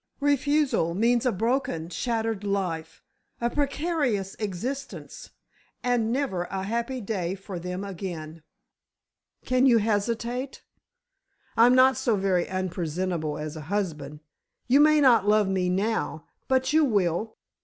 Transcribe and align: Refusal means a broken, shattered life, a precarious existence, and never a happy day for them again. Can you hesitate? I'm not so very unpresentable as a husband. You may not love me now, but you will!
Refusal 0.19 0.95
means 0.95 1.27
a 1.27 1.31
broken, 1.31 1.87
shattered 1.89 2.43
life, 2.43 3.03
a 3.39 3.51
precarious 3.51 4.33
existence, 4.39 5.29
and 5.83 6.11
never 6.11 6.45
a 6.45 6.63
happy 6.63 6.99
day 6.99 7.35
for 7.35 7.59
them 7.59 7.83
again. 7.83 8.41
Can 9.45 9.67
you 9.67 9.77
hesitate? 9.77 10.63
I'm 11.55 11.75
not 11.75 11.97
so 11.97 12.15
very 12.15 12.47
unpresentable 12.49 13.37
as 13.37 13.55
a 13.55 13.61
husband. 13.69 14.21
You 14.67 14.79
may 14.79 15.01
not 15.01 15.27
love 15.27 15.47
me 15.47 15.69
now, 15.69 16.25
but 16.47 16.73
you 16.73 16.83
will! 16.83 17.37